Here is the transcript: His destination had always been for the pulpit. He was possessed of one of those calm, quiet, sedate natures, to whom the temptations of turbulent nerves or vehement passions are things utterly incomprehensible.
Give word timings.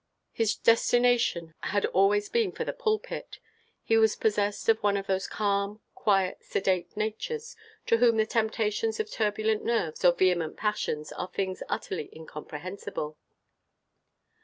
His 0.31 0.55
destination 0.55 1.53
had 1.59 1.85
always 1.85 2.27
been 2.27 2.51
for 2.53 2.63
the 2.63 2.73
pulpit. 2.73 3.37
He 3.83 3.97
was 3.97 4.15
possessed 4.15 4.67
of 4.67 4.81
one 4.81 4.97
of 4.97 5.05
those 5.05 5.27
calm, 5.27 5.79
quiet, 5.93 6.41
sedate 6.43 6.97
natures, 6.97 7.55
to 7.85 7.97
whom 7.97 8.17
the 8.17 8.25
temptations 8.25 8.99
of 8.99 9.11
turbulent 9.11 9.63
nerves 9.63 10.03
or 10.03 10.13
vehement 10.13 10.57
passions 10.57 11.11
are 11.11 11.27
things 11.27 11.61
utterly 11.69 12.09
incomprehensible. 12.15 13.15